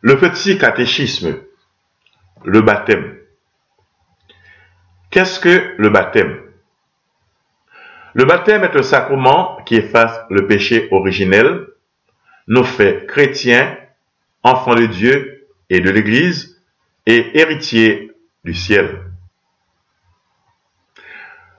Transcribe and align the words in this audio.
Le 0.00 0.16
petit 0.16 0.58
catéchisme. 0.58 1.40
Le 2.44 2.60
baptême. 2.60 3.18
Qu'est-ce 5.10 5.40
que 5.40 5.74
le 5.76 5.88
baptême? 5.88 6.40
Le 8.14 8.24
baptême 8.24 8.62
est 8.62 8.76
un 8.76 8.82
sacrement 8.82 9.56
qui 9.66 9.74
efface 9.74 10.20
le 10.30 10.46
péché 10.46 10.88
originel, 10.92 11.66
nous 12.46 12.62
fait 12.62 13.06
chrétiens, 13.06 13.76
enfants 14.44 14.76
de 14.76 14.86
Dieu 14.86 15.48
et 15.68 15.80
de 15.80 15.90
l'Église, 15.90 16.62
et 17.06 17.36
héritiers 17.36 18.12
du 18.44 18.54
ciel. 18.54 19.02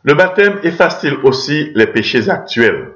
Le 0.04 0.14
baptême 0.14 0.62
efface-t-il 0.64 1.16
aussi 1.16 1.72
les 1.76 1.88
péchés 1.88 2.30
actuels? 2.30 2.94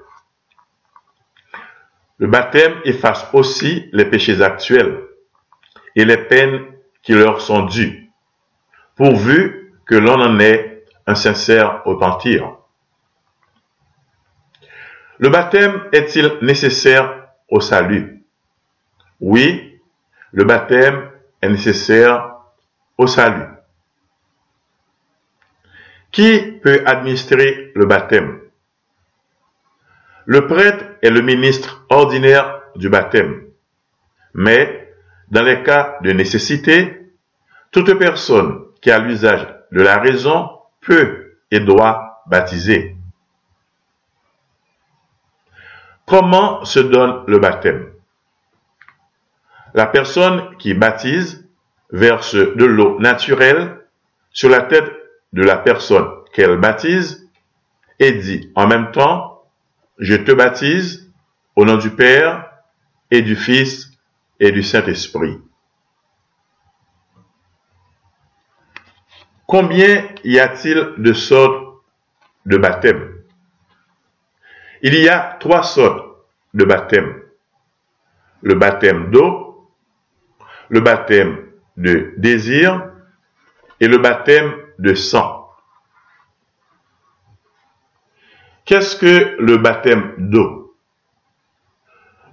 Le 2.18 2.28
baptême 2.28 2.80
efface 2.86 3.28
aussi 3.34 3.90
les 3.92 4.06
péchés 4.06 4.42
actuels 4.42 5.04
et 5.96 6.06
les 6.06 6.18
peines 6.18 6.66
qui 7.02 7.14
leur 7.14 7.42
sont 7.42 7.64
dues, 7.64 8.12
pourvu 8.96 9.74
que 9.86 9.96
l'on 9.96 10.20
en 10.20 10.40
ait 10.40 10.84
un 11.06 11.16
sincère 11.16 11.84
repentir. 11.84 12.58
Le 15.20 15.30
baptême 15.30 15.84
est-il 15.92 16.40
nécessaire 16.42 17.28
au 17.50 17.60
salut? 17.62 18.24
Oui, 19.20 19.80
le 20.32 20.44
baptême 20.44 21.10
est 21.42 21.50
nécessaire 21.50 22.38
au 22.98 23.08
salut. 23.08 23.48
Qui 26.12 26.60
peut 26.64 26.84
administrer 26.86 27.72
le 27.76 27.86
baptême? 27.86 28.40
Le 30.26 30.48
prêtre 30.48 30.86
est 31.02 31.10
le 31.10 31.22
ministre 31.22 31.86
ordinaire 31.90 32.62
du 32.76 32.90
baptême. 32.90 33.44
Mais, 34.34 34.83
dans 35.32 35.44
les 35.44 35.64
cas 35.64 35.98
de 36.02 36.12
nécessité, 36.12 37.12
toute 37.72 37.98
personne 37.98 38.66
qui 38.82 38.92
a 38.92 39.00
l'usage 39.00 39.48
de 39.72 39.82
la 39.82 39.98
raison 39.98 40.50
peut 40.82 41.38
et 41.52 41.60
doit 41.60 42.24
baptiser. 42.28 42.96
Comment 46.06 46.66
se 46.66 46.80
donne 46.80 47.24
le 47.28 47.40
baptême? 47.40 47.90
La 49.74 49.88
personne 49.88 50.56
qui 50.58 50.74
baptise 50.74 51.50
verse 51.92 52.36
de 52.36 52.66
l'eau 52.66 53.00
naturelle 53.00 53.80
sur 54.32 54.50
la 54.50 54.62
tête 54.62 54.92
de 55.32 55.44
la 55.44 55.58
personne 55.58 56.08
qu'elle 56.34 56.58
baptise 56.58 57.30
et 58.00 58.12
dit 58.12 58.52
en 58.56 58.68
même 58.68 58.92
temps, 58.92 59.44
je 59.98 60.16
te 60.16 60.32
baptise 60.32 61.12
au 61.56 61.66
nom 61.66 61.78
du 61.78 61.92
Père 61.92 62.52
et 63.10 63.22
du 63.22 63.36
Fils 63.36 63.93
et 64.44 64.52
du 64.52 64.62
Saint-Esprit. 64.62 65.40
Combien 69.48 70.06
y 70.26 70.38
a-t-il 70.38 70.96
de 70.98 71.14
sortes 71.14 71.82
de 72.46 72.58
baptême 72.58 73.24
Il 74.82 74.96
y 74.96 75.08
a 75.08 75.38
trois 75.40 75.64
sortes 75.64 76.18
de 76.54 76.66
baptême. 76.66 77.22
Le 78.42 78.56
baptême 78.56 79.12
d'eau, 79.12 79.72
le 80.68 80.82
baptême 80.82 81.48
de 81.78 82.14
désir 82.18 82.92
et 83.80 83.88
le 83.88 83.98
baptême 83.98 84.54
de 84.78 84.94
sang. 84.94 85.50
Qu'est-ce 88.66 88.98
que 88.98 89.38
le 89.40 89.56
baptême 89.56 90.16
d'eau? 90.18 90.76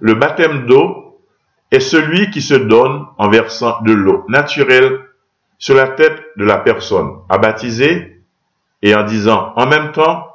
Le 0.01 0.15
baptême 0.15 0.65
d'eau 0.65 1.00
est 1.71 1.79
celui 1.79 2.29
qui 2.31 2.41
se 2.41 2.53
donne 2.53 3.05
en 3.17 3.29
versant 3.29 3.81
de 3.81 3.93
l'eau 3.93 4.25
naturelle 4.27 4.99
sur 5.57 5.75
la 5.75 5.87
tête 5.87 6.21
de 6.37 6.43
la 6.43 6.57
personne 6.57 7.19
à 7.29 7.37
baptiser 7.37 8.21
et 8.81 8.95
en 8.95 9.03
disant 9.03 9.53
en 9.55 9.67
même 9.67 9.91
temps, 9.91 10.27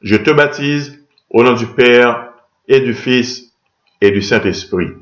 je 0.00 0.16
te 0.16 0.30
baptise 0.30 1.04
au 1.30 1.44
nom 1.44 1.52
du 1.52 1.66
Père 1.66 2.32
et 2.68 2.80
du 2.80 2.94
Fils 2.94 3.54
et 4.00 4.10
du 4.10 4.22
Saint-Esprit. 4.22 4.92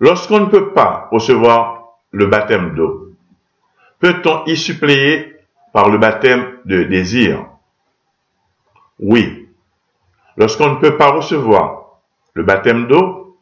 Lorsqu'on 0.00 0.40
ne 0.40 0.46
peut 0.46 0.72
pas 0.72 1.08
recevoir 1.12 1.98
le 2.10 2.26
baptême 2.26 2.74
d'eau, 2.74 3.12
Peut-on 4.02 4.44
y 4.46 4.56
suppléer 4.56 5.36
par 5.72 5.88
le 5.88 5.96
baptême 5.96 6.58
de 6.64 6.82
désir? 6.82 7.46
Oui. 8.98 9.48
Lorsqu'on 10.36 10.70
ne 10.70 10.80
peut 10.80 10.96
pas 10.96 11.12
recevoir 11.12 11.81
le 12.34 12.42
baptême 12.42 12.86
d'eau, 12.86 13.38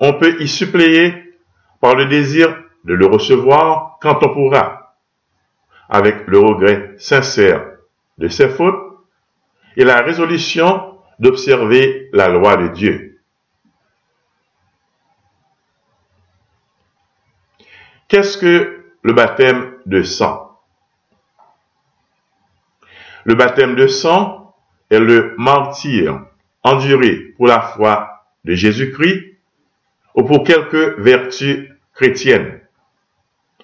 on 0.00 0.14
peut 0.14 0.40
y 0.40 0.48
suppléer 0.48 1.34
par 1.80 1.94
le 1.94 2.06
désir 2.06 2.62
de 2.84 2.94
le 2.94 3.06
recevoir 3.06 3.98
quand 4.00 4.22
on 4.22 4.32
pourra, 4.32 4.96
avec 5.88 6.26
le 6.26 6.38
regret 6.38 6.94
sincère 6.98 7.64
de 8.18 8.28
ses 8.28 8.48
fautes 8.48 8.98
et 9.76 9.84
la 9.84 10.00
résolution 10.00 10.98
d'observer 11.18 12.08
la 12.12 12.28
loi 12.28 12.56
de 12.56 12.68
Dieu. 12.68 13.20
Qu'est-ce 18.08 18.38
que 18.38 18.84
le 19.02 19.12
baptême 19.12 19.74
de 19.86 20.02
sang? 20.02 20.58
Le 23.24 23.34
baptême 23.34 23.74
de 23.74 23.86
sang 23.86 24.54
est 24.90 25.00
le 25.00 25.34
martyr 25.38 26.20
enduré 26.62 27.32
pour 27.36 27.46
la 27.46 27.60
foi 27.60 28.13
de 28.44 28.54
Jésus-Christ 28.54 29.36
ou 30.14 30.22
pour 30.22 30.44
quelque 30.44 31.00
vertu 31.00 31.72
chrétienne, 31.94 32.60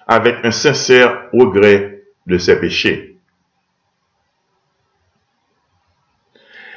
avec 0.07 0.43
un 0.43 0.51
sincère 0.51 1.29
regret 1.33 2.03
de 2.27 2.37
ses 2.37 2.59
péchés. 2.59 3.17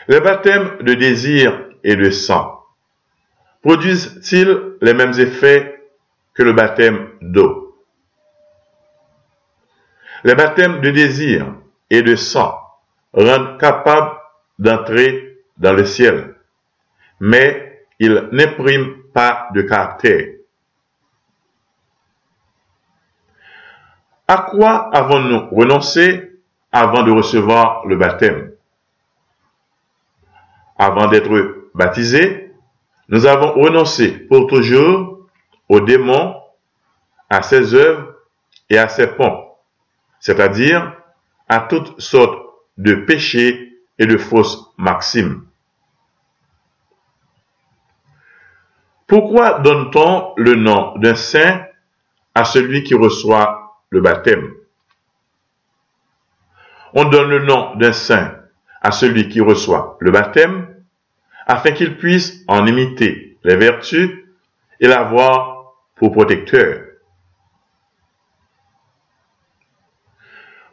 Le 0.07 0.21
baptême 0.21 0.79
de 0.83 0.95
désir 0.95 1.69
et 1.83 1.97
de 1.97 2.11
sang 2.11 2.63
produisent-ils 3.63 4.77
les 4.83 4.93
mêmes 4.93 5.19
effets 5.19 5.83
que 6.35 6.43
le 6.43 6.53
baptême 6.53 7.09
d'eau? 7.23 7.83
Les 10.25 10.35
baptêmes 10.35 10.81
de 10.81 10.91
désir 10.91 11.55
et 11.91 12.03
de 12.03 12.17
sang 12.17 12.59
rendent 13.13 13.59
capable 13.59 14.17
d'entrer 14.59 15.39
dans 15.57 15.73
le 15.73 15.85
ciel, 15.85 16.35
mais 17.21 17.74
ils 17.99 18.29
n'impriment 18.33 19.03
pas 19.13 19.49
de 19.55 19.63
caractère. 19.63 20.35
À 24.27 24.39
quoi 24.39 24.95
avons-nous 24.95 25.49
renoncé 25.51 26.33
avant 26.73 27.03
de 27.03 27.11
recevoir 27.11 27.87
le 27.87 27.97
baptême? 27.97 28.53
Avant 30.77 31.09
d'être 31.09 31.69
baptisés, 31.75 32.53
nous 33.09 33.27
avons 33.27 33.53
renoncé 33.53 34.09
pour 34.11 34.47
toujours 34.47 35.29
aux 35.69 35.81
démons, 35.81 36.35
à 37.31 37.43
ses 37.43 37.75
œuvres 37.75 38.15
et 38.71 38.79
à 38.79 38.89
ses 38.89 39.09
ponts 39.09 39.45
c'est-à-dire 40.25 40.97
à 41.51 41.61
toutes 41.61 42.01
sortes 42.01 42.43
de 42.79 42.95
péchés 42.95 43.75
et 43.99 44.07
de 44.07 44.17
fausses 44.17 44.73
maximes. 44.79 45.45
Pourquoi 49.07 49.61
donne-t-on 49.61 50.33
le 50.37 50.55
nom 50.55 50.95
d'un 50.97 51.15
saint 51.15 51.67
à 52.35 52.45
celui 52.45 52.85
qui 52.85 52.95
reçoit 52.95 53.79
le 53.91 54.01
baptême? 54.01 54.53
On 56.95 57.05
donne 57.05 57.29
le 57.29 57.45
nom 57.45 57.75
d'un 57.77 57.93
saint 57.93 58.37
à 58.81 58.93
celui 58.93 59.29
qui 59.29 59.41
reçoit 59.41 59.97
le 60.01 60.11
baptême 60.11 60.75
afin 61.47 61.73
qu'il 61.73 61.99
puisse 61.99 62.45
en 62.49 62.67
imiter 62.67 63.37
les 63.45 63.57
vertus 63.57 64.11
et 64.81 64.87
l'avoir 64.87 65.75
pour 65.97 66.13
protecteur. 66.13 66.83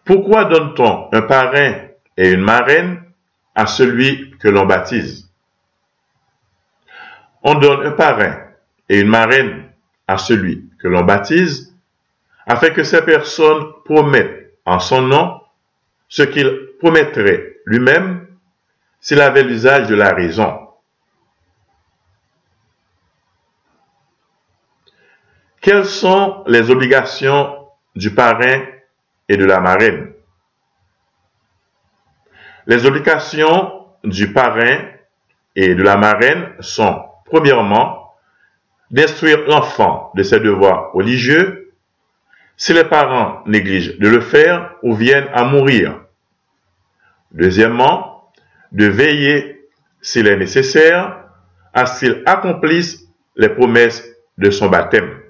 Pourquoi 0.05 0.45
donne-t-on 0.45 1.09
un 1.11 1.21
parrain 1.21 1.73
et 2.17 2.31
une 2.31 2.41
marraine 2.41 3.03
à 3.55 3.65
celui 3.65 4.31
que 4.39 4.47
l'on 4.47 4.65
baptise? 4.65 5.30
On 7.43 7.55
donne 7.55 7.85
un 7.87 7.91
parrain 7.91 8.37
et 8.87 8.99
une 8.99 9.07
marraine 9.07 9.71
à 10.07 10.17
celui 10.17 10.69
que 10.79 10.87
l'on 10.87 11.03
baptise 11.03 11.75
afin 12.45 12.69
que 12.69 12.83
ces 12.83 13.01
personnes 13.03 13.71
promettent 13.85 14.53
en 14.65 14.79
son 14.79 15.01
nom 15.01 15.41
ce 16.07 16.23
qu'il 16.23 16.69
promettrait 16.79 17.57
lui-même 17.65 18.27
s'il 18.99 19.21
avait 19.21 19.43
l'usage 19.43 19.87
de 19.87 19.95
la 19.95 20.13
raison. 20.13 20.67
Quelles 25.61 25.85
sont 25.85 26.43
les 26.47 26.71
obligations 26.71 27.67
du 27.95 28.13
parrain 28.13 28.65
et 29.29 29.37
de 29.37 29.45
la 29.45 29.59
marraine? 29.59 30.11
Les 32.65 32.85
obligations 32.85 33.85
du 34.03 34.33
parrain 34.33 34.89
et 35.55 35.75
de 35.75 35.83
la 35.83 35.97
marraine 35.97 36.53
sont, 36.59 37.10
premièrement, 37.31 38.13
d'instruire 38.91 39.39
l'enfant 39.47 40.11
de 40.15 40.23
ses 40.23 40.39
devoirs 40.39 40.91
religieux 40.93 41.73
si 42.57 42.73
les 42.73 42.83
parents 42.83 43.41
négligent 43.47 43.97
de 43.97 44.07
le 44.07 44.21
faire 44.21 44.75
ou 44.83 44.93
viennent 44.93 45.29
à 45.33 45.45
mourir. 45.45 46.01
Deuxièmement, 47.31 48.31
de 48.71 48.85
veiller, 48.85 49.67
s'il 50.01 50.27
est 50.27 50.37
nécessaire, 50.37 51.23
à 51.73 51.85
ce 51.85 51.99
qu'il 51.99 52.23
accomplisse 52.25 53.07
les 53.35 53.49
promesses 53.49 54.05
de 54.37 54.51
son 54.51 54.67
baptême. 54.69 55.21